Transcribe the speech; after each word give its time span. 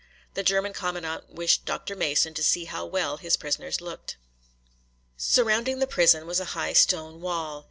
The 0.33 0.41
German 0.41 0.73
commandant 0.73 1.29
wished 1.31 1.63
Dr. 1.65 1.95
Mason 1.95 2.33
to 2.33 2.41
see 2.41 2.65
how 2.65 2.87
well 2.87 3.17
his 3.17 3.37
prisoners 3.37 3.81
looked. 3.81 4.17
Surrounding 5.15 5.77
the 5.77 5.85
prison 5.85 6.25
was 6.25 6.39
a 6.39 6.57
high 6.57 6.73
stone 6.73 7.21
wall. 7.21 7.59